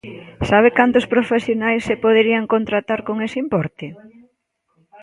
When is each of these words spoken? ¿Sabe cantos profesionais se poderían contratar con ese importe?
¿Sabe 0.49 0.69
cantos 0.79 1.09
profesionais 1.13 1.81
se 1.87 1.99
poderían 2.03 2.45
contratar 2.53 2.99
con 3.07 3.17
ese 3.27 3.37
importe? 3.45 3.87